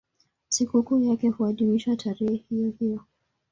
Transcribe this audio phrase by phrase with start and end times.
[0.49, 2.99] Sikukuu yake huadhimishwa tarehe hiyohiyo.